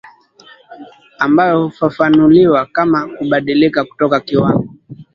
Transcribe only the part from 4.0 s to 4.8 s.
kiwango